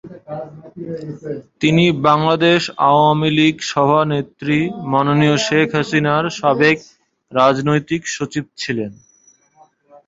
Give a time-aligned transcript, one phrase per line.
[1.61, 4.57] তিনি বাংলাদেশ আওয়ামী লীগ সভানেত্রী
[4.91, 6.77] মাননীয় শেখ হাসিনার সাবেক
[7.31, 8.91] রাজনৈতিক সচিব ছিলেন।